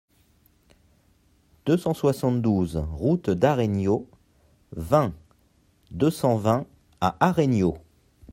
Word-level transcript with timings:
deux 1.67 1.77
cent 1.77 1.93
soixante-douze 1.93 2.77
route 2.77 3.29
d'Aregno, 3.29 4.09
vingt, 4.71 5.13
deux 5.91 6.09
cent 6.09 6.37
vingt 6.37 6.65
à 7.01 7.17
Aregno 7.19 7.77